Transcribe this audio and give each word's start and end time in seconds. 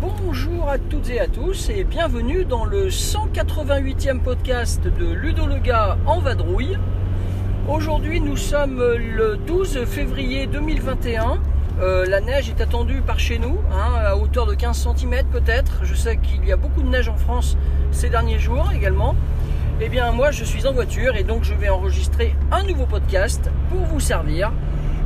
Bonjour 0.00 0.68
à 0.68 0.78
toutes 0.78 1.08
et 1.08 1.20
à 1.20 1.26
tous 1.26 1.70
et 1.70 1.84
bienvenue 1.84 2.44
dans 2.44 2.66
le 2.66 2.88
188e 2.88 4.20
podcast 4.20 4.82
de 4.82 5.06
Ludo 5.14 5.46
le 5.46 5.58
gars 5.58 5.96
en 6.04 6.20
vadrouille. 6.20 6.76
Aujourd'hui 7.68 8.18
nous 8.18 8.38
sommes 8.38 8.82
le 8.82 9.36
12 9.36 9.84
février 9.84 10.46
2021. 10.46 11.38
Euh, 11.82 12.06
la 12.06 12.22
neige 12.22 12.48
est 12.48 12.62
attendue 12.62 13.02
par 13.02 13.20
chez 13.20 13.38
nous, 13.38 13.58
hein, 13.70 13.92
à 13.94 14.16
hauteur 14.16 14.46
de 14.46 14.54
15 14.54 14.88
cm 14.96 15.26
peut-être. 15.30 15.80
Je 15.82 15.94
sais 15.94 16.16
qu'il 16.16 16.46
y 16.46 16.52
a 16.52 16.56
beaucoup 16.56 16.80
de 16.80 16.88
neige 16.88 17.10
en 17.10 17.18
France 17.18 17.58
ces 17.92 18.08
derniers 18.08 18.38
jours 18.38 18.72
également. 18.74 19.14
Eh 19.82 19.90
bien 19.90 20.10
moi 20.12 20.30
je 20.30 20.44
suis 20.44 20.66
en 20.66 20.72
voiture 20.72 21.14
et 21.14 21.24
donc 21.24 21.44
je 21.44 21.52
vais 21.52 21.68
enregistrer 21.68 22.34
un 22.50 22.62
nouveau 22.62 22.86
podcast 22.86 23.50
pour 23.68 23.80
vous 23.80 24.00
servir. 24.00 24.50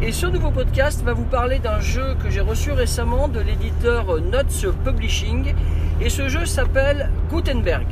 Et 0.00 0.12
ce 0.12 0.26
nouveau 0.26 0.52
podcast 0.52 1.02
va 1.02 1.14
vous 1.14 1.24
parler 1.24 1.58
d'un 1.58 1.80
jeu 1.80 2.14
que 2.22 2.30
j'ai 2.30 2.42
reçu 2.42 2.70
récemment 2.70 3.26
de 3.26 3.40
l'éditeur 3.40 4.20
Nuts 4.20 4.68
Publishing. 4.84 5.52
Et 6.00 6.08
ce 6.08 6.28
jeu 6.28 6.46
s'appelle 6.46 7.10
Gutenberg. 7.28 7.88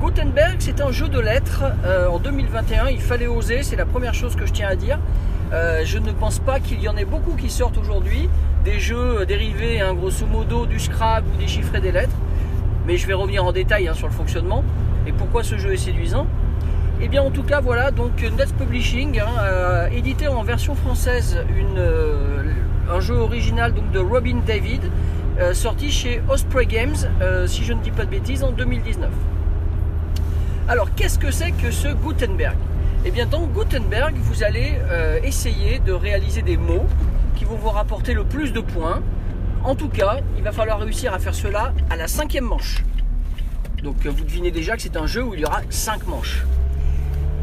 Gutenberg, 0.00 0.56
c'est 0.58 0.80
un 0.80 0.90
jeu 0.90 1.08
de 1.08 1.18
lettres 1.18 1.64
euh, 1.84 2.08
en 2.08 2.18
2021. 2.18 2.88
Il 2.88 3.00
fallait 3.00 3.26
oser, 3.26 3.62
c'est 3.62 3.76
la 3.76 3.86
première 3.86 4.14
chose 4.14 4.36
que 4.36 4.46
je 4.46 4.52
tiens 4.52 4.68
à 4.68 4.76
dire. 4.76 4.98
Euh, 5.52 5.82
je 5.84 5.98
ne 5.98 6.12
pense 6.12 6.38
pas 6.38 6.60
qu'il 6.60 6.80
y 6.80 6.88
en 6.88 6.96
ait 6.96 7.04
beaucoup 7.04 7.34
qui 7.34 7.48
sortent 7.48 7.78
aujourd'hui. 7.78 8.28
Des 8.64 8.78
jeux 8.78 9.24
dérivés, 9.26 9.80
hein, 9.80 9.94
grosso 9.94 10.26
modo, 10.26 10.66
du 10.66 10.78
Scrabble 10.78 11.28
ou 11.34 11.38
des 11.38 11.48
chiffres 11.48 11.74
et 11.74 11.80
des 11.80 11.92
lettres. 11.92 12.16
Mais 12.86 12.96
je 12.96 13.06
vais 13.06 13.14
revenir 13.14 13.44
en 13.44 13.52
détail 13.52 13.88
hein, 13.88 13.94
sur 13.94 14.06
le 14.06 14.12
fonctionnement 14.12 14.64
et 15.06 15.12
pourquoi 15.12 15.42
ce 15.42 15.56
jeu 15.56 15.72
est 15.72 15.78
séduisant. 15.78 16.26
Et 17.00 17.08
bien 17.08 17.22
en 17.22 17.30
tout 17.30 17.42
cas 17.42 17.60
voilà 17.60 17.90
donc 17.90 18.22
Nuts 18.22 18.54
Publishing 18.58 19.20
hein, 19.20 19.38
a 19.38 19.90
édité 19.90 20.28
en 20.28 20.42
version 20.42 20.74
française 20.74 21.38
euh, 21.76 22.42
un 22.90 23.00
jeu 23.00 23.16
original 23.16 23.74
donc 23.74 23.90
de 23.90 23.98
Robin 23.98 24.38
David 24.46 24.80
euh, 25.38 25.52
sorti 25.52 25.90
chez 25.90 26.22
Osprey 26.30 26.64
Games 26.64 26.96
euh, 27.20 27.46
si 27.46 27.64
je 27.64 27.74
ne 27.74 27.82
dis 27.82 27.90
pas 27.90 28.06
de 28.06 28.10
bêtises 28.10 28.42
en 28.42 28.50
2019. 28.50 29.10
Alors 30.68 30.92
qu'est-ce 30.96 31.16
que 31.20 31.30
c'est 31.30 31.52
que 31.52 31.70
ce 31.70 31.86
Gutenberg? 31.86 32.56
Et 33.04 33.12
bien 33.12 33.26
dans 33.26 33.46
Gutenberg 33.46 34.16
vous 34.16 34.42
allez 34.42 34.72
euh, 34.90 35.20
essayer 35.22 35.78
de 35.78 35.92
réaliser 35.92 36.42
des 36.42 36.56
mots 36.56 36.86
qui 37.36 37.44
vont 37.44 37.54
vous 37.54 37.68
rapporter 37.68 38.14
le 38.14 38.24
plus 38.24 38.52
de 38.52 38.58
points. 38.58 39.00
En 39.62 39.76
tout 39.76 39.88
cas 39.88 40.18
il 40.36 40.42
va 40.42 40.50
falloir 40.50 40.80
réussir 40.80 41.14
à 41.14 41.20
faire 41.20 41.36
cela 41.36 41.72
à 41.88 41.94
la 41.94 42.08
cinquième 42.08 42.46
manche. 42.46 42.82
Donc 43.84 44.06
euh, 44.06 44.10
vous 44.10 44.24
devinez 44.24 44.50
déjà 44.50 44.74
que 44.74 44.82
c'est 44.82 44.96
un 44.96 45.06
jeu 45.06 45.22
où 45.22 45.34
il 45.34 45.40
y 45.40 45.44
aura 45.44 45.60
5 45.70 46.04
manches. 46.08 46.42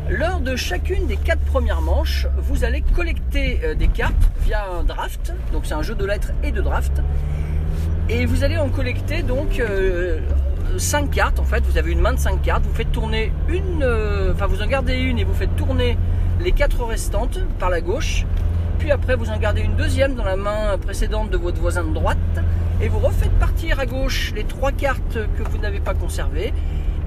Lors 0.10 0.42
de 0.42 0.58
chacune 0.58 1.08
des 1.08 1.16
4 1.16 1.40
premières 1.46 1.82
manches, 1.82 2.28
vous 2.40 2.66
allez 2.66 2.82
collecter 2.82 3.62
euh, 3.64 3.74
des 3.74 3.88
cartes 3.88 4.32
via 4.42 4.66
un 4.66 4.84
draft. 4.84 5.32
Donc 5.54 5.66
c'est 5.66 5.76
un 5.76 5.82
jeu 5.82 5.96
de 5.96 6.06
lettres 6.06 6.34
et 6.44 6.52
de 6.52 6.60
draft. 6.60 7.02
Et 8.10 8.26
vous 8.26 8.44
allez 8.44 8.58
en 8.58 8.68
collecter 8.68 9.24
donc 9.24 9.62
5 10.78 11.10
cartes. 11.12 11.40
En 11.40 11.44
fait, 11.44 11.64
vous 11.66 11.78
avez 11.78 11.92
une 11.92 12.00
main 12.00 12.14
de 12.14 12.20
5 12.20 12.42
cartes. 12.42 12.64
Vous 12.66 12.74
faites 12.74 12.92
tourner 12.92 13.32
une, 13.48 13.84
euh, 13.84 14.34
enfin 14.34 14.48
vous 14.48 14.62
en 14.62 14.68
gardez 14.68 14.98
une 14.98 15.20
et 15.20 15.24
vous 15.24 15.34
faites 15.34 15.56
tourner 15.56 15.98
les 16.40 16.52
4 16.52 16.84
restantes 16.84 17.40
par 17.60 17.70
la 17.70 17.82
gauche. 17.82 18.26
Puis 18.80 18.92
après, 18.92 19.16
vous 19.16 19.30
en 19.30 19.38
gardez 19.38 19.62
une 19.62 19.76
deuxième 19.76 20.16
dans 20.16 20.24
la 20.24 20.36
main 20.36 20.78
précédente 20.82 21.30
de 21.30 21.38
votre 21.38 21.60
voisin 21.62 21.84
de 21.84 21.94
droite 21.94 22.18
et 22.82 22.88
vous 22.88 23.00
refaites 23.00 23.32
partir 23.40 23.80
à 23.80 23.86
gauche 23.86 24.34
les 24.36 24.44
trois 24.44 24.72
cartes 24.72 25.18
que 25.38 25.50
vous 25.50 25.58
n'avez 25.58 25.80
pas 25.80 25.94
conservées 25.94 26.54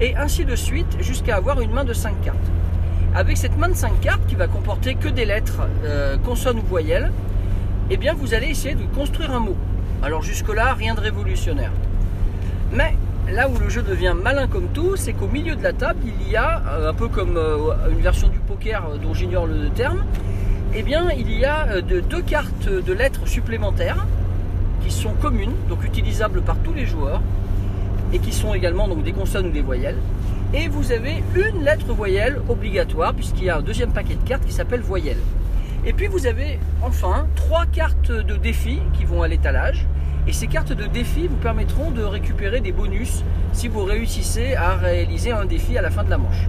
et 0.01 0.15
ainsi 0.15 0.45
de 0.45 0.55
suite 0.55 0.97
jusqu'à 1.01 1.35
avoir 1.35 1.61
une 1.61 1.71
main 1.71 1.83
de 1.83 1.93
5 1.93 2.21
cartes. 2.21 2.37
Avec 3.13 3.37
cette 3.37 3.57
main 3.57 3.69
de 3.69 3.75
5 3.75 3.99
cartes 4.01 4.25
qui 4.27 4.35
va 4.35 4.47
comporter 4.47 4.95
que 4.95 5.07
des 5.07 5.25
lettres, 5.25 5.67
euh, 5.85 6.17
consonnes 6.17 6.59
ou 6.59 6.65
voyelles, 6.67 7.11
eh 7.89 7.97
bien 7.97 8.13
vous 8.13 8.33
allez 8.33 8.47
essayer 8.47 8.75
de 8.75 8.85
construire 8.95 9.31
un 9.31 9.39
mot. 9.39 9.55
Alors 10.03 10.21
jusque-là, 10.21 10.73
rien 10.73 10.93
de 10.93 10.99
révolutionnaire. 10.99 11.71
Mais 12.71 12.95
là 13.31 13.49
où 13.49 13.57
le 13.57 13.69
jeu 13.69 13.81
devient 13.81 14.13
malin 14.21 14.47
comme 14.47 14.67
tout, 14.73 14.95
c'est 14.95 15.13
qu'au 15.13 15.27
milieu 15.27 15.55
de 15.55 15.63
la 15.63 15.73
table, 15.73 15.99
il 16.05 16.29
y 16.31 16.35
a, 16.35 16.61
euh, 16.67 16.89
un 16.89 16.93
peu 16.93 17.07
comme 17.07 17.37
euh, 17.37 17.57
une 17.91 18.01
version 18.01 18.27
du 18.29 18.39
poker 18.39 18.85
euh, 18.89 18.97
dont 18.97 19.13
j'ignore 19.13 19.45
le 19.47 19.69
terme, 19.69 20.03
eh 20.73 20.83
bien 20.83 21.09
il 21.11 21.31
y 21.31 21.45
a 21.45 21.81
de- 21.81 21.99
deux 21.99 22.21
cartes 22.21 22.67
de 22.69 22.93
lettres 22.93 23.27
supplémentaires 23.27 24.05
qui 24.83 24.91
sont 24.91 25.13
communes, 25.13 25.53
donc 25.69 25.83
utilisables 25.83 26.41
par 26.41 26.57
tous 26.59 26.73
les 26.73 26.85
joueurs, 26.85 27.21
et 28.13 28.19
qui 28.19 28.31
sont 28.31 28.53
également 28.53 28.87
des 28.87 29.11
consonnes 29.11 29.47
ou 29.47 29.51
des 29.51 29.61
voyelles. 29.61 29.97
Et 30.53 30.69
vous 30.69 30.93
avez 30.93 31.21
une 31.35 31.63
lettre 31.65 31.87
voyelle 31.93 32.39
obligatoire, 32.47 33.13
puisqu'il 33.13 33.45
y 33.45 33.49
a 33.49 33.57
un 33.57 33.61
deuxième 33.61 33.91
paquet 33.91 34.15
de 34.15 34.23
cartes 34.27 34.45
qui 34.45 34.53
s'appelle 34.53 34.79
voyelle. 34.79 35.17
Et 35.85 35.91
puis 35.91 36.07
vous 36.07 36.25
avez 36.25 36.57
enfin 36.81 37.27
trois 37.35 37.65
cartes 37.65 38.11
de 38.11 38.35
défi 38.37 38.79
qui 38.93 39.03
vont 39.03 39.23
à 39.23 39.27
l'étalage. 39.27 39.85
Et 40.27 40.33
ces 40.33 40.47
cartes 40.47 40.73
de 40.73 40.85
défi 40.85 41.27
vous 41.27 41.37
permettront 41.37 41.91
de 41.91 42.03
récupérer 42.03 42.59
des 42.59 42.73
bonus 42.73 43.23
si 43.53 43.69
vous 43.69 43.83
réussissez 43.85 44.55
à 44.55 44.75
réaliser 44.75 45.31
un 45.31 45.45
défi 45.45 45.77
à 45.77 45.81
la 45.81 45.89
fin 45.89 46.03
de 46.03 46.09
la 46.09 46.17
manche. 46.17 46.47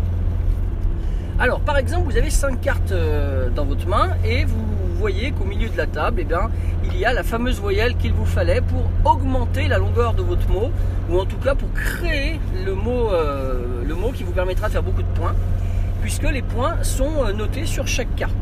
Alors, 1.38 1.60
par 1.60 1.78
exemple, 1.78 2.10
vous 2.10 2.16
avez 2.16 2.30
5 2.30 2.60
cartes 2.60 2.90
euh, 2.90 3.48
dans 3.50 3.64
votre 3.64 3.86
main 3.86 4.16
et 4.24 4.44
vous 4.44 4.64
voyez 4.98 5.30
qu'au 5.30 5.44
milieu 5.44 5.68
de 5.68 5.76
la 5.76 5.86
table, 5.86 6.18
eh 6.22 6.24
bien, 6.24 6.50
il 6.84 6.98
y 6.98 7.04
a 7.04 7.12
la 7.12 7.22
fameuse 7.22 7.60
voyelle 7.60 7.96
qu'il 7.96 8.12
vous 8.12 8.26
fallait 8.26 8.60
pour 8.60 8.90
augmenter 9.04 9.68
la 9.68 9.78
longueur 9.78 10.14
de 10.14 10.22
votre 10.22 10.48
mot, 10.48 10.72
ou 11.08 11.20
en 11.20 11.24
tout 11.24 11.36
cas 11.36 11.54
pour 11.54 11.72
créer 11.72 12.40
le 12.66 12.74
mot, 12.74 13.12
euh, 13.12 13.64
qui 14.16 14.24
vous 14.24 14.32
permettra 14.32 14.68
de 14.68 14.72
faire 14.72 14.82
beaucoup 14.82 15.02
de 15.02 15.18
points, 15.18 15.34
puisque 16.02 16.28
les 16.28 16.42
points 16.42 16.82
sont 16.82 17.24
euh, 17.24 17.32
notés 17.32 17.66
sur 17.66 17.86
chaque 17.86 18.14
carte. 18.16 18.34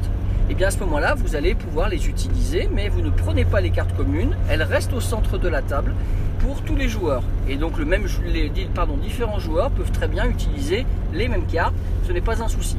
Et 0.49 0.55
bien 0.55 0.69
à 0.69 0.71
ce 0.71 0.79
moment-là, 0.81 1.15
vous 1.17 1.35
allez 1.35 1.55
pouvoir 1.55 1.89
les 1.89 2.09
utiliser, 2.09 2.69
mais 2.73 2.89
vous 2.89 3.01
ne 3.01 3.11
prenez 3.11 3.45
pas 3.45 3.61
les 3.61 3.71
cartes 3.71 3.97
communes, 3.97 4.37
elles 4.49 4.63
restent 4.63 4.93
au 4.93 5.01
centre 5.01 5.39
de 5.39 5.49
la 5.49 5.61
table 5.61 5.93
pour 6.39 6.63
tous 6.63 6.77
les 6.77 6.89
joueurs. 6.89 7.25
Et 7.49 7.57
donc 7.57 7.79
le 7.79 7.85
même, 7.85 8.07
les, 8.25 8.49
différents 8.49 9.41
joueurs 9.41 9.71
peuvent 9.71 9.91
très 9.91 10.07
bien 10.07 10.29
utiliser 10.29 10.87
les 11.13 11.27
mêmes 11.27 11.47
cartes, 11.47 11.75
ce 12.07 12.13
n'est 12.13 12.21
pas 12.21 12.43
un 12.43 12.49
souci. 12.49 12.77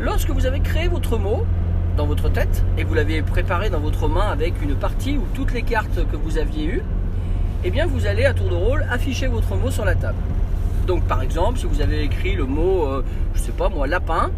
Lorsque 0.00 0.30
vous 0.30 0.46
avez 0.46 0.58
créé 0.58 0.88
votre 0.88 1.16
mot 1.16 1.46
dans 1.96 2.06
votre 2.06 2.28
tête 2.28 2.64
et 2.76 2.82
vous 2.82 2.94
l'avez 2.94 3.22
préparé 3.22 3.70
dans 3.70 3.78
votre 3.78 4.08
main 4.08 4.28
avec 4.30 4.60
une 4.62 4.74
partie 4.74 5.16
ou 5.16 5.26
toutes 5.34 5.52
les 5.52 5.62
cartes 5.62 6.04
que 6.10 6.16
vous 6.16 6.38
aviez 6.38 6.66
eues, 6.66 6.82
eh 7.62 7.70
bien 7.70 7.86
vous 7.86 8.06
allez 8.06 8.24
à 8.24 8.34
tour 8.34 8.48
de 8.48 8.54
rôle 8.54 8.84
afficher 8.90 9.28
votre 9.28 9.54
mot 9.54 9.70
sur 9.70 9.84
la 9.84 9.94
table. 9.94 10.18
Donc 10.88 11.04
par 11.04 11.22
exemple, 11.22 11.60
si 11.60 11.66
vous 11.66 11.80
avez 11.80 12.02
écrit 12.02 12.34
le 12.34 12.46
mot, 12.46 12.86
euh, 12.86 13.04
je 13.34 13.38
sais 13.38 13.52
pas 13.52 13.68
moi, 13.68 13.86
lapin, 13.86 14.32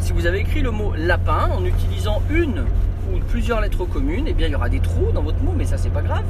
si 0.00 0.12
vous 0.12 0.26
avez 0.26 0.40
écrit 0.40 0.62
le 0.62 0.70
mot 0.70 0.92
lapin 0.96 1.50
en 1.56 1.64
utilisant 1.64 2.22
une 2.30 2.64
ou 3.12 3.18
plusieurs 3.28 3.60
lettres 3.60 3.84
communes, 3.84 4.24
eh 4.26 4.32
bien 4.32 4.48
il 4.48 4.52
y 4.52 4.54
aura 4.54 4.68
des 4.68 4.80
trous 4.80 5.12
dans 5.12 5.22
votre 5.22 5.42
mot, 5.42 5.52
mais 5.56 5.64
ça 5.64 5.76
c'est 5.78 5.90
pas 5.90 6.02
grave. 6.02 6.24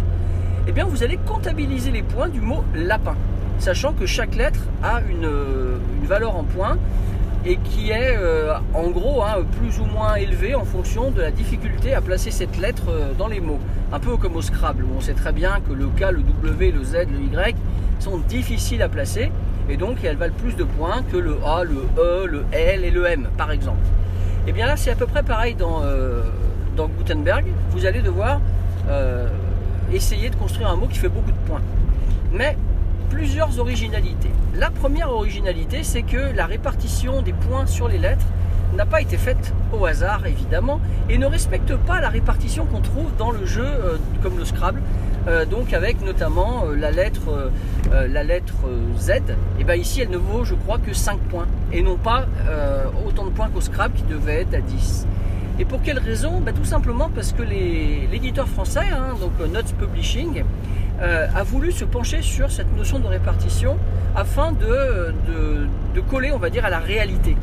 Eh 0.69 0.73
bien 0.73 0.85
vous 0.85 1.03
allez 1.03 1.19
comptabiliser 1.19 1.91
les 1.91 2.03
points 2.03 2.29
du 2.29 2.41
mot 2.41 2.65
lapin, 2.75 3.17
sachant 3.59 3.93
que 3.93 4.07
chaque 4.07 4.35
lettre 4.35 4.61
a 4.83 5.01
une, 5.09 5.25
euh, 5.25 5.79
valeur 6.05 6.37
en 6.37 6.45
points 6.45 6.77
et 7.47 7.57
qui 7.57 7.91
est 7.91 8.17
euh, 8.19 8.53
en 8.75 8.91
gros 8.91 9.23
hein, 9.23 9.45
plus 9.61 9.79
ou 9.81 9.85
moins 9.85 10.17
élevée 10.17 10.55
en 10.55 10.65
fonction 10.65 11.11
de 11.11 11.23
la 11.23 11.31
difficulté 11.31 11.95
à 11.95 12.01
placer 12.01 12.31
cette 12.31 12.59
lettre 12.59 12.89
euh, 12.89 13.13
dans 13.17 13.29
les 13.29 13.41
mots. 13.41 13.61
Un 13.93 14.01
peu 14.01 14.17
comme 14.17 14.37
au 14.37 14.43
Scrabble, 14.43 14.85
où 14.85 14.97
on 14.99 15.01
sait 15.01 15.15
très 15.15 15.33
bien 15.33 15.61
que 15.67 15.73
le 15.73 15.87
K, 15.87 16.13
le 16.13 16.23
W, 16.23 16.73
le 16.73 16.85
Z, 16.85 17.07
le 17.11 17.21
Y 17.21 17.57
sont 18.01 18.19
difficiles 18.19 18.83
à 18.83 18.89
placer 18.89 19.31
et 19.71 19.77
donc 19.77 19.99
elles 20.05 20.17
valent 20.17 20.35
plus 20.37 20.55
de 20.55 20.65
points 20.65 21.03
que 21.11 21.17
le 21.17 21.37
A, 21.45 21.65
le 21.65 21.87
E, 21.99 22.27
le 22.27 22.45
L 22.53 22.85
et 22.85 22.91
le 22.91 23.07
M 23.07 23.29
par 23.37 23.53
exemple. 23.53 23.85
Et 24.47 24.53
bien 24.53 24.67
là 24.67 24.77
c'est 24.77 24.91
à 24.91 24.97
peu 24.97 25.07
près 25.07 25.23
pareil 25.23 25.55
dans, 25.55 25.83
euh, 25.85 26.23
Gutenberg. 26.99 27.45
Vous 27.73 27.85
allez 27.85 28.01
devoir 28.01 28.41
euh, 28.89 29.29
essayer 29.93 30.31
de 30.31 30.37
construire 30.37 30.71
un 30.71 30.77
mot 30.77 30.87
qui 30.87 30.99
fait 30.99 31.11
beaucoup 31.11 31.31
de 31.31 31.47
points. 31.47 31.61
Mais 32.33 32.57
plusieurs 33.11 33.59
originalités. 33.59 34.31
La 34.55 34.71
première 34.71 35.11
originalité, 35.11 35.83
c'est 35.83 36.03
que 36.03 36.35
la 36.35 36.47
répartition 36.47 37.23
des 37.23 37.33
points 37.33 37.67
sur 37.67 37.89
les 37.89 37.99
lettres 37.99 38.25
n'a 38.77 38.87
pas 38.87 39.03
été 39.03 39.19
faite 39.19 39.53
au 39.79 39.85
hasard, 39.85 40.27
évidemment, 40.27 40.81
et 41.09 41.19
ne 41.19 41.27
respecte 41.27 41.75
pas 41.75 42.01
la 42.01 42.09
répartition 42.09 42.65
qu'on 42.67 42.81
trouve 42.81 43.11
dans 43.19 43.33
le 43.33 43.45
jeu, 43.45 43.67
euh, 43.67 43.99
comme 44.23 44.39
le 44.39 44.45
Scrabble, 44.45 44.81
euh, 45.29 45.45
donc 45.45 45.73
avec 45.73 46.01
notamment 46.05 46.65
euh, 46.67 46.77
la 46.77 46.91
lettre, 46.91 47.51
euh, 47.93 48.09
la 48.09 48.23
lettre 48.25 48.55
Z. 48.99 49.13
Et 49.59 49.65
bien 49.65 49.75
ici, 49.75 50.01
elle 50.01 50.11
ne 50.11 50.17
vaut, 50.17 50.45
je 50.45 50.55
crois, 50.55 50.79
que 50.79 50.93
5 50.93 51.19
points, 51.19 51.47
et 51.73 51.83
non 51.83 51.97
pas 51.97 52.27
autant 53.07 53.25
de 53.25 53.31
points 53.31 53.49
qu'au 53.49 53.61
Scrabble 53.61 53.95
qui 53.97 54.03
devait 54.05 54.43
être 54.43 54.55
à 54.55 54.61
10. 54.61 55.07
Et 55.59 55.65
pour 55.65 55.83
quelle 55.83 55.99
raison? 55.99 56.41
Ben, 56.41 56.55
Tout 56.55 56.65
simplement 56.65 57.11
parce 57.15 57.33
que 57.33 57.43
l'éditeur 57.43 58.49
français, 58.49 58.81
hein, 58.93 59.15
donc 59.21 59.33
Notes 59.53 59.75
Publishing, 59.79 60.45
a 61.01 61.43
voulu 61.45 61.73
se 61.73 61.85
pencher 61.85 62.21
sur 62.23 62.51
cette 62.51 62.75
notion 62.77 62.99
de 62.99 63.07
répartition 63.07 63.77
afin 64.15 64.53
de, 64.53 65.15
de- 65.95 66.01
coller, 66.11 66.31
on 66.33 66.39
va 66.39 66.51
dire, 66.51 66.65
à 66.65 66.71
la 66.71 66.79
réalité. 66.79 67.37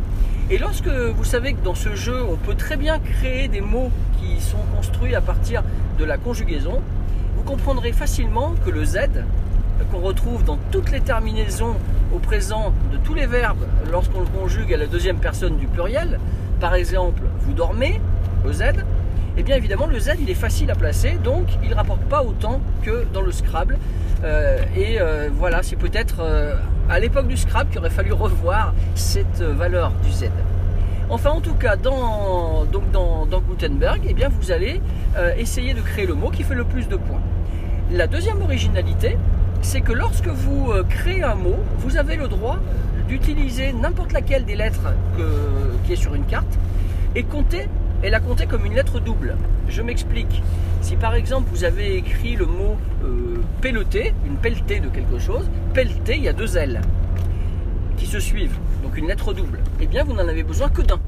Et 0.50 0.58
lorsque 0.58 0.88
vous 0.88 1.24
savez 1.24 1.54
que 1.54 1.64
dans 1.64 1.76
ce 1.76 1.96
jeu, 1.96 2.24
on 2.30 2.36
peut 2.38 2.56
très 2.56 2.78
bien 2.78 3.00
créer 3.00 3.48
des 3.48 3.62
mots 3.62 3.92
qui 4.20 4.42
sont 4.42 4.58
construits 4.76 5.14
à 5.16 5.22
partir 5.22 5.64
de 6.00 6.06
la 6.06 6.18
conjugaison, 6.18 6.82
comprendrez 7.48 7.94
facilement 7.94 8.56
que 8.66 8.70
le 8.70 8.84
Z, 8.84 8.98
qu'on 9.90 10.00
retrouve 10.00 10.44
dans 10.44 10.58
toutes 10.70 10.92
les 10.92 11.00
terminaisons 11.00 11.76
au 12.14 12.20
présent 12.20 12.74
de 12.92 12.98
tous 12.98 13.14
les 13.14 13.26
verbes 13.26 13.66
lorsqu'on 13.90 14.20
le 14.20 14.26
conjugue 14.26 14.74
à 14.74 14.78
la 14.78 14.86
deuxième 14.86 15.18
personne 15.18 15.56
du 15.56 15.66
pluriel, 15.66 16.20
par 16.60 16.76
exemple, 16.76 17.22
vous 17.40 17.54
dormez, 17.54 18.02
le 18.44 18.52
Z, 18.52 18.64
eh 19.38 19.44
bien 19.44 19.56
évidemment 19.56 19.88
le 19.88 19.98
Z 19.98 20.16
il 20.20 20.30
est 20.30 20.42
facile 20.48 20.70
à 20.72 20.76
placer, 20.76 21.18
donc 21.24 21.48
il 21.64 21.70
ne 21.70 21.76
rapporte 21.76 22.02
pas 22.02 22.22
autant 22.22 22.60
que 22.84 23.06
dans 23.14 23.22
le 23.22 23.32
Scrabble. 23.32 23.78
Euh, 24.24 24.58
et 24.76 25.00
euh, 25.00 25.30
voilà, 25.32 25.64
c'est 25.64 25.76
peut-être 25.78 26.18
euh, 26.20 26.56
à 26.90 27.00
l'époque 27.00 27.28
du 27.28 27.38
Scrabble 27.38 27.70
qu'il 27.70 27.80
aurait 27.80 27.90
fallu 27.90 28.12
revoir 28.12 28.74
cette 28.96 29.42
valeur 29.42 29.92
du 30.04 30.12
Z. 30.12 30.26
Enfin, 31.10 31.32
en 31.32 31.42
tout 31.42 31.54
cas, 31.54 31.76
dans, 31.76 32.66
Gutenberg, 33.48 34.02
eh 34.08 34.14
bien, 34.14 34.30
vous 34.30 34.52
allez 34.52 34.82
essayer 35.38 35.74
de 35.74 35.82
créer 35.82 36.06
le 36.06 36.14
mot 36.14 36.30
qui 36.30 36.44
fait 36.44 36.56
le 36.56 36.66
plus 36.66 36.88
de 36.88 36.96
points. 36.96 37.22
La 37.92 38.08
deuxième 38.08 38.42
originalité, 38.42 39.18
c'est 39.62 39.82
que 39.82 39.94
lorsque 39.94 40.28
vous 40.28 40.72
créez 40.90 41.24
un 41.24 41.36
mot, 41.36 41.56
vous 41.80 41.98
avez 41.98 42.18
le 42.18 42.28
droit 42.28 42.60
d'utiliser 43.08 43.72
n'importe 43.72 44.12
laquelle 44.12 44.44
des 44.44 44.56
lettres 44.56 44.94
qui 45.86 45.94
est 45.94 45.98
sur 45.98 46.14
une 46.14 46.26
carte 46.26 46.58
et 47.16 47.24
compter 47.24 47.68
et 48.04 48.10
la 48.10 48.20
compter 48.20 48.46
comme 48.46 48.66
une 48.66 48.76
lettre 48.76 49.00
double. 49.00 49.36
Je 49.70 49.82
m'explique. 49.82 50.42
Si 50.82 50.96
par 50.96 51.16
exemple 51.16 51.50
vous 51.52 51.64
avez 51.64 51.98
écrit 51.98 52.36
le 52.36 52.46
mot 52.46 52.78
euh, 53.04 53.42
pelleté, 53.62 54.14
une 54.26 54.36
pelletée 54.36 54.80
de 54.80 54.88
quelque 54.88 55.20
chose, 55.20 55.50
pelleté, 55.74 56.16
il 56.16 56.24
y 56.24 56.28
a 56.28 56.34
deux 56.34 56.58
L 56.58 56.82
qui 57.98 58.06
se 58.06 58.20
suivent, 58.20 58.58
donc 58.88 58.98
une 58.98 59.08
lettre 59.08 59.34
double, 59.34 59.60
eh 59.82 59.86
bien 59.86 60.06
vous 60.06 60.14
n'en 60.14 60.30
avez 60.30 60.44
besoin 60.44 60.70
que 60.70 60.82
d'un. 60.82 61.00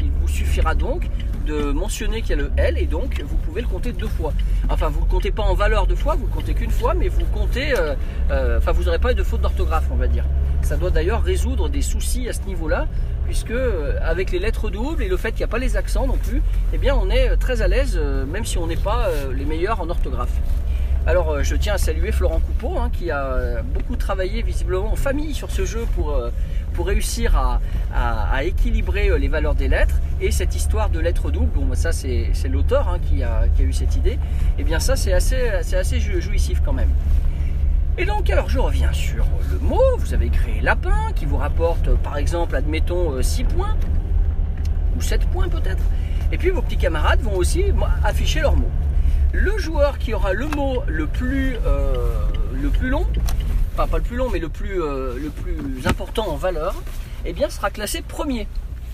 Il 0.00 0.10
vous 0.10 0.26
suffira 0.26 0.74
donc 0.74 1.08
de 1.46 1.70
mentionner 1.70 2.20
qu'il 2.20 2.30
y 2.30 2.32
a 2.32 2.42
le 2.42 2.50
L 2.56 2.76
et 2.76 2.86
donc 2.86 3.22
vous 3.24 3.36
pouvez 3.36 3.60
le 3.60 3.68
compter 3.68 3.92
deux 3.92 4.08
fois. 4.08 4.32
Enfin, 4.68 4.88
vous 4.88 4.98
ne 4.98 5.04
le 5.04 5.10
comptez 5.10 5.30
pas 5.30 5.44
en 5.44 5.54
valeur 5.54 5.86
deux 5.86 5.94
fois, 5.94 6.16
vous 6.16 6.26
le 6.26 6.32
comptez 6.32 6.52
qu'une 6.54 6.72
fois, 6.72 6.94
mais 6.94 7.06
vous 7.06 7.24
comptez, 7.26 7.78
euh, 7.78 7.94
euh, 8.32 8.58
enfin 8.58 8.72
vous 8.72 8.84
n'aurez 8.84 8.98
pas 8.98 9.14
de 9.14 9.22
faute 9.22 9.40
d'orthographe, 9.40 9.84
on 9.92 9.94
va 9.94 10.08
dire. 10.08 10.24
Ça 10.62 10.76
doit 10.76 10.90
d'ailleurs 10.90 11.22
résoudre 11.22 11.68
des 11.68 11.80
soucis 11.80 12.28
à 12.28 12.32
ce 12.32 12.40
niveau-là, 12.42 12.88
puisque 13.24 13.52
euh, 13.52 13.96
avec 14.02 14.32
les 14.32 14.40
lettres 14.40 14.68
doubles 14.68 15.04
et 15.04 15.08
le 15.08 15.16
fait 15.16 15.30
qu'il 15.30 15.38
n'y 15.40 15.44
a 15.44 15.48
pas 15.48 15.58
les 15.58 15.76
accents 15.76 16.08
non 16.08 16.16
plus, 16.16 16.42
eh 16.72 16.78
bien 16.78 16.96
on 16.96 17.08
est 17.08 17.36
très 17.36 17.62
à 17.62 17.68
l'aise, 17.68 18.00
même 18.26 18.44
si 18.44 18.58
on 18.58 18.66
n'est 18.66 18.76
pas 18.76 19.08
les 19.32 19.44
meilleurs 19.44 19.80
en 19.80 19.88
orthographe. 19.90 20.34
Alors 21.06 21.42
je 21.42 21.56
tiens 21.56 21.74
à 21.74 21.78
saluer 21.78 22.12
Florent 22.12 22.40
Coupeau 22.40 22.78
hein, 22.78 22.90
qui 22.92 23.10
a 23.10 23.62
beaucoup 23.62 23.96
travaillé 23.96 24.42
visiblement 24.42 24.92
en 24.92 24.96
famille 24.96 25.32
sur 25.34 25.50
ce 25.50 25.64
jeu 25.64 25.86
pour, 25.94 26.14
pour 26.74 26.86
réussir 26.86 27.34
à, 27.94 28.44
équilibrer 28.44 29.18
les 29.18 29.28
valeurs 29.28 29.54
des 29.54 29.68
lettres 29.68 29.96
et 30.20 30.30
cette 30.30 30.54
histoire 30.54 30.90
de 30.90 31.00
lettres 31.00 31.30
doubles, 31.30 31.50
bon 31.54 31.74
ça 31.74 31.92
c'est 31.92 32.48
l'auteur 32.48 32.88
hein, 32.88 32.98
qui, 32.98 33.22
a, 33.22 33.46
eu 33.58 33.72
cette 33.72 33.96
idée, 33.96 34.12
et 34.12 34.18
eh 34.58 34.64
bien 34.64 34.80
ça 34.80 34.96
c'est 34.96 35.12
assez, 35.12 35.48
assez 35.48 36.00
jouissif 36.00 36.60
quand 36.64 36.72
même. 36.72 36.90
Et 38.00 38.04
donc, 38.04 38.30
alors 38.30 38.48
je 38.48 38.60
reviens 38.60 38.92
sur 38.92 39.26
le 39.50 39.58
mot. 39.58 39.82
Vous 39.98 40.14
avez 40.14 40.28
créé 40.28 40.60
lapin 40.60 41.10
qui 41.16 41.26
vous 41.26 41.36
rapporte, 41.36 41.92
par 41.96 42.16
exemple, 42.16 42.54
admettons 42.54 43.20
6 43.20 43.42
euh, 43.42 43.46
points 43.46 43.76
ou 44.96 45.00
7 45.00 45.26
points 45.30 45.48
peut-être. 45.48 45.82
Et 46.30 46.38
puis 46.38 46.50
vos 46.50 46.62
petits 46.62 46.76
camarades 46.76 47.20
vont 47.22 47.34
aussi 47.34 47.64
afficher 48.04 48.40
leur 48.40 48.54
mot. 48.54 48.70
Le 49.32 49.58
joueur 49.58 49.98
qui 49.98 50.14
aura 50.14 50.32
le 50.32 50.46
mot 50.48 50.82
le 50.86 51.06
plus, 51.06 51.56
euh, 51.66 52.14
long, 52.80 53.06
pas 53.76 53.86
le 53.92 54.00
plus 54.00 54.16
long, 54.16 54.30
mais 54.30 54.38
le 54.38 54.48
plus, 54.48 54.82
euh, 54.82 55.18
important 55.84 56.28
en 56.28 56.36
valeur, 56.36 56.74
eh 57.24 57.34
sera 57.50 57.70
classé 57.70 58.02
premier. 58.02 58.48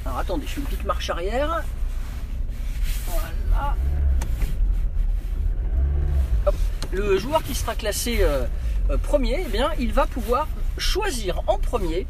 Alors 0.05 0.19
attendez, 0.19 0.45
je 0.47 0.53
fais 0.53 0.61
une 0.61 0.67
petite 0.67 0.85
marche 0.85 1.09
arrière. 1.09 1.63
Voilà. 3.07 3.77
Le 6.93 7.19
joueur 7.19 7.43
qui 7.43 7.55
sera 7.55 7.75
classé 7.75 8.19
euh, 8.21 8.47
premier, 9.03 9.47
eh 9.53 9.83
il 9.83 9.93
va 9.93 10.07
pouvoir 10.07 10.49
choisir 10.79 11.43
en 11.47 11.59
premier 11.59 12.07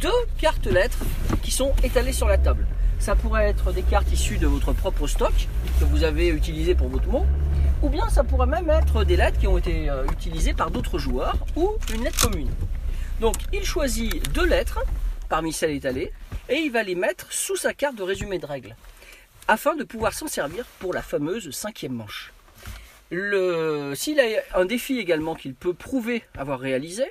deux 0.00 0.10
cartes 0.38 0.66
lettres 0.66 1.04
qui 1.42 1.50
sont 1.50 1.72
étalées 1.82 2.12
sur 2.12 2.28
la 2.28 2.38
table. 2.38 2.66
Ça 2.98 3.16
pourrait 3.16 3.48
être 3.48 3.72
des 3.72 3.82
cartes 3.82 4.10
issues 4.12 4.38
de 4.38 4.46
votre 4.46 4.72
propre 4.72 5.06
stock 5.06 5.48
que 5.78 5.84
vous 5.84 6.04
avez 6.04 6.28
utilisé 6.28 6.74
pour 6.74 6.88
votre 6.88 7.08
mot, 7.08 7.26
ou 7.84 7.90
bien 7.90 8.08
ça 8.08 8.24
pourrait 8.24 8.46
même 8.46 8.70
être 8.70 9.04
des 9.04 9.14
lettres 9.14 9.38
qui 9.38 9.46
ont 9.46 9.58
été 9.58 9.90
euh, 9.90 10.06
utilisées 10.10 10.54
par 10.54 10.70
d'autres 10.70 10.98
joueurs 10.98 11.36
ou 11.54 11.72
une 11.92 12.02
lettre 12.02 12.28
commune. 12.28 12.50
Donc 13.20 13.34
il 13.52 13.62
choisit 13.62 14.32
deux 14.32 14.46
lettres 14.46 14.82
parmi 15.28 15.52
celles 15.52 15.72
étalées 15.72 16.10
et 16.48 16.56
il 16.56 16.72
va 16.72 16.82
les 16.82 16.94
mettre 16.94 17.30
sous 17.30 17.56
sa 17.56 17.74
carte 17.74 17.94
de 17.94 18.02
résumé 18.02 18.38
de 18.38 18.46
règles 18.46 18.74
afin 19.48 19.76
de 19.76 19.84
pouvoir 19.84 20.14
s'en 20.14 20.28
servir 20.28 20.64
pour 20.78 20.94
la 20.94 21.02
fameuse 21.02 21.50
cinquième 21.50 21.92
manche. 21.92 22.32
S'il 23.10 24.18
a 24.18 24.58
un 24.58 24.64
défi 24.64 24.98
également 24.98 25.34
qu'il 25.34 25.54
peut 25.54 25.74
prouver 25.74 26.24
avoir 26.38 26.60
réalisé, 26.60 27.04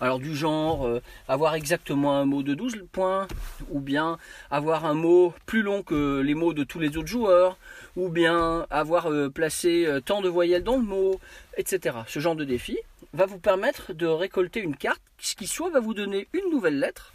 alors 0.00 0.18
du 0.18 0.34
genre 0.34 0.86
euh, 0.86 1.02
avoir 1.26 1.54
exactement 1.54 2.16
un 2.16 2.24
mot 2.24 2.42
de 2.42 2.54
12 2.54 2.84
points, 2.92 3.26
ou 3.70 3.80
bien 3.80 4.18
avoir 4.50 4.84
un 4.84 4.94
mot 4.94 5.34
plus 5.46 5.62
long 5.62 5.82
que 5.82 6.20
les 6.20 6.34
mots 6.34 6.52
de 6.52 6.64
tous 6.64 6.78
les 6.78 6.96
autres 6.96 7.08
joueurs, 7.08 7.58
ou 7.96 8.08
bien 8.08 8.66
avoir 8.70 9.10
euh, 9.10 9.28
placé 9.28 9.86
euh, 9.86 10.00
tant 10.00 10.20
de 10.20 10.28
voyelles 10.28 10.64
dans 10.64 10.76
le 10.76 10.82
mot, 10.82 11.20
etc. 11.56 11.98
Ce 12.06 12.20
genre 12.20 12.36
de 12.36 12.44
défi 12.44 12.78
va 13.12 13.26
vous 13.26 13.38
permettre 13.38 13.92
de 13.92 14.06
récolter 14.06 14.60
une 14.60 14.76
carte 14.76 15.02
qui 15.18 15.46
soit 15.46 15.70
va 15.70 15.80
vous 15.80 15.94
donner 15.94 16.28
une 16.32 16.50
nouvelle 16.50 16.78
lettre, 16.78 17.12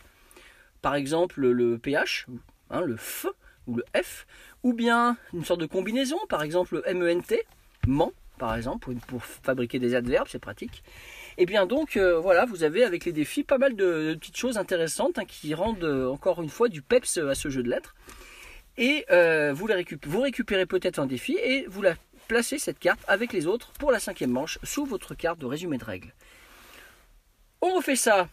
par 0.81 0.95
exemple 0.95 1.41
le 1.41 1.77
PH, 1.77 2.27
hein, 2.69 2.81
le 2.81 2.97
F 2.97 3.27
ou 3.68 3.77
le 3.77 3.85
F, 3.95 4.27
ou 4.63 4.74
bien 4.74 5.15
une 5.33 5.45
sorte 5.45 5.62
de 5.62 5.65
combinaison, 5.65 6.18
par 6.27 6.44
exemple 6.44 6.81
le 6.85 6.94
MENT, 6.94 7.35
ment, 7.88 8.12
par 8.38 8.56
exemple, 8.56 8.94
pour, 9.07 9.24
fabriquer 9.24 9.80
des 9.80 9.95
adverbes, 9.95 10.27
c'est 10.30 10.39
pratique. 10.39 10.83
Et 11.38 11.44
eh 11.44 11.45
bien 11.47 11.65
donc 11.65 11.97
euh, 11.97 12.19
voilà, 12.19 12.45
vous 12.45 12.63
avez 12.63 12.83
avec 12.83 13.06
les 13.06 13.12
défis 13.12 13.44
pas 13.44 13.57
mal 13.57 13.75
de, 13.75 14.15
petites 14.19 14.38
choses 14.38 14.57
intéressantes 14.57 15.18
hein, 15.18 15.25
qui 15.25 15.56
rendent 15.56 15.83
euh, 15.83 16.07
encore 16.07 16.44
une 16.44 16.50
fois 16.50 16.69
du 16.69 16.83
peps 16.83 17.18
à 17.18 17.33
ce 17.33 17.50
jeu 17.50 17.63
de 17.63 17.69
lettres. 17.69 17.95
Et 18.77 19.06
euh, 19.09 19.53
vous 19.53 19.65
récupérez 20.21 20.65
peut-être 20.68 21.00
un 21.00 21.07
défi 21.07 21.33
et 21.33 21.65
vous 21.68 21.81
la 21.81 21.95
placez 22.27 22.59
cette 22.59 22.77
carte 22.77 23.00
avec 23.07 23.33
les 23.33 23.47
autres 23.47 23.71
pour 23.74 23.91
la 23.91 24.00
cinquième 24.00 24.31
manche 24.31 24.59
sous 24.63 24.85
votre 24.85 25.15
carte 25.15 25.39
de 25.39 25.47
résumé 25.47 25.77
de 25.77 25.85
règles. 25.85 26.13
On 27.62 27.75
refait 27.75 27.95
ça 27.95 28.27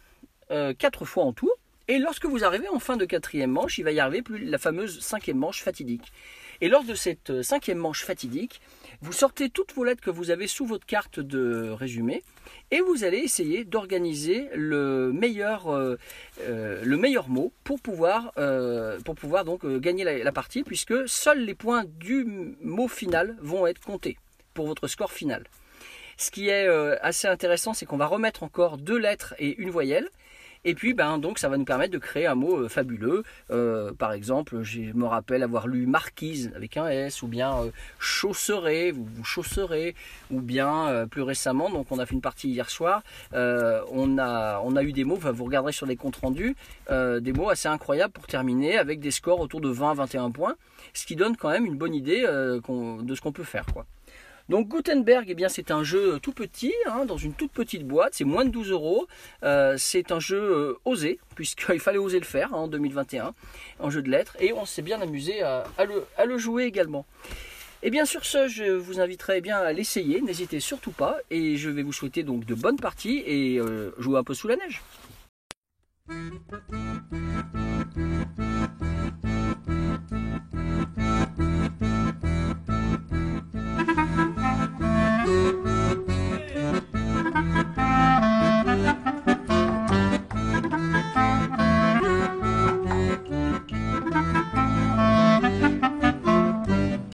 quatre 0.79 1.05
fois 1.05 1.25
en 1.25 1.33
tout. 1.33 1.53
Et 1.91 1.99
lorsque 1.99 2.25
vous 2.25 2.45
arrivez 2.45 2.69
en 2.69 2.79
fin 2.79 2.97
de 2.97 3.05
quatrième 3.05 3.51
manche, 3.51 3.79
il 3.79 3.83
va 3.83 3.91
y 3.91 3.99
arriver 3.99 4.23
plus 4.23 4.45
la 4.45 4.59
fameuse 4.59 5.01
cinquième 5.01 5.39
manche 5.39 5.61
fatidique. 5.61 6.13
Et 6.61 6.69
lors 6.69 6.85
de 6.85 6.95
cette 6.95 7.43
cinquième 7.43 7.79
manche 7.79 8.05
fatidique, 8.05 8.61
vous 9.01 9.13
sortez 9.13 9.51
toutes 9.51 9.75
vos 9.75 9.83
lettres 9.83 10.01
que 10.01 10.11
vous 10.11 10.31
avez 10.31 10.47
sous 10.47 10.65
votre 10.65 10.87
carte 10.87 11.19
de 11.19 11.71
résumé 11.71 12.23
et 12.71 12.81
vous 12.81 13.03
allez 13.03 13.19
essayer 13.19 13.65
d'organiser 13.65 14.47
le 14.55 15.11
meilleur, 15.13 15.67
euh, 15.67 15.97
euh, 16.43 17.25
mot 17.27 17.53
pour 17.65 17.81
pouvoir, 17.81 18.33
euh, 18.39 19.01
pour 19.01 19.17
pouvoir 19.17 19.45
donc 19.45 19.67
gagner 19.67 20.05
la, 20.05 20.31
partie 20.31 20.63
puisque 20.63 21.09
seuls 21.09 21.45
les 21.45 21.55
points 21.55 21.83
du 21.99 22.25
mot 22.63 22.87
final 22.87 23.37
vont 23.41 23.67
être 23.67 23.81
comptés 23.81 24.17
pour 24.55 24.69
votre 24.69 24.87
score 24.87 25.11
final. 25.11 25.43
Ce 26.19 26.31
qui 26.31 26.51
est 26.51 26.69
assez 27.03 27.27
intéressant, 27.27 27.75
c'est 27.75 27.85
qu'on 27.85 27.97
va 27.97 28.07
remettre 28.07 28.45
encore 28.45 28.77
deux 28.77 28.99
lettres 28.99 29.35
et 29.41 29.57
une 29.57 29.71
voyelle. 29.71 30.09
Et 30.65 30.75
puis, 30.75 30.93
ben, 30.93 31.17
donc, 31.17 31.39
ça 31.39 31.49
va 31.49 31.57
nous 31.57 31.65
permettre 31.65 31.93
de 31.93 31.99
créer 31.99 32.27
un 32.27 32.35
mot 32.35 32.59
euh, 32.59 32.69
fabuleux. 32.69 33.23
Euh, 33.51 33.93
par 33.95 34.13
exemple, 34.13 34.63
je 34.63 34.81
me 34.93 35.07
rappelle 35.07 35.43
avoir 35.43 35.67
lu 35.67 35.87
marquise 35.87 36.53
avec 36.55 36.77
un 36.77 36.87
S, 36.89 37.23
ou 37.23 37.29
bien 37.29 37.57
euh, 37.57 37.71
chausserez, 37.99 38.91
vous, 38.91 39.25
chausserez, 39.25 39.95
ou 40.31 40.43
bien 40.43 41.07
plus 41.11 41.23
récemment, 41.23 41.71
donc 41.71 41.87
on 41.91 41.99
a 41.99 42.07
fait 42.07 42.15
une 42.15 42.21
partie 42.21 42.49
hier 42.49 42.69
soir, 42.69 43.03
on, 43.33 44.19
a, 44.19 44.83
eu 44.83 44.93
des 44.93 45.05
mots, 45.05 45.17
vous 45.17 45.45
regarderez 45.45 45.73
sur 45.73 45.87
les 45.87 45.97
comptes 45.97 46.17
rendus, 46.17 46.57
des 46.89 47.33
mots 47.33 47.49
assez 47.49 47.69
incroyables 47.69 48.13
pour 48.13 48.27
terminer 48.27 48.79
avec 48.79 49.01
des 49.01 49.11
scores 49.11 49.41
autour 49.41 49.61
de 49.61 49.73
20-21 49.73 50.33
points, 50.33 50.55
ce 50.95 51.07
qui 51.07 51.17
donne 51.17 51.37
quand 51.37 51.51
même 51.51 51.67
une 51.67 51.77
bonne 51.77 51.95
idée 51.95 52.23
de 52.23 53.15
ce 53.15 53.21
qu'on 53.21 53.33
peut 53.33 53.45
faire. 53.45 53.67
Donc 54.51 54.67
Gutenberg, 54.67 55.27
eh 55.29 55.35
bien, 55.35 55.49
c'est 55.49 55.71
un 55.71 55.85
jeu 55.85 56.19
tout 56.21 56.33
petit, 56.33 56.75
hein, 56.87 57.05
dans 57.05 57.17
une 57.17 57.35
toute 57.35 57.53
petite 57.53 57.87
boîte, 57.87 58.15
c'est 58.15 58.25
moins 58.25 58.45
de 58.45 58.51
12 58.51 58.73
euros. 58.73 59.07
Euh, 59.45 59.77
c'est 59.79 60.11
un 60.11 60.19
jeu 60.19 60.43
euh, 60.43 60.75
osé, 60.85 61.21
puisqu'il 61.37 61.79
fallait 61.79 61.99
oser 61.99 62.19
le 62.19 62.25
faire 62.25 62.53
hein, 62.53 62.59
en 62.59 62.67
2021, 62.67 63.33
un 63.79 63.91
jeu 63.91 64.03
de 64.03 64.11
lettres, 64.11 64.37
et 64.41 64.53
on 64.53 64.67
s'est 64.67 64.83
bien 64.83 65.01
amusé 65.01 65.41
à, 65.43 65.65
le, 66.27 66.37
jouer 66.37 66.65
également. 66.65 67.07
Et 67.85 67.91
bien 67.91 68.05
sur 68.05 68.27
ce, 68.27 68.49
je 68.49 68.65
vous 68.65 68.99
inviterai 68.99 69.35
eh 69.37 69.41
bien 69.41 69.57
à 69.57 69.73
l'essayer, 69.73 70.21
n'hésitez 70.21 70.59
surtout 70.59 70.91
pas, 70.91 71.19
et 71.31 71.57
je 71.57 71.71
vais 71.71 71.85
vous 71.85 71.93
souhaiter 71.93 72.25
donc 72.25 72.45
de 72.45 72.55
bonnes 72.57 72.81
parties 72.81 73.23
et 73.25 73.61
euh, 73.61 73.95
jouer 73.99 74.19
un 74.19 74.25
peu 74.25 74.35
sous 74.35 74.49
la 74.49 74.57
neige. 74.57 74.83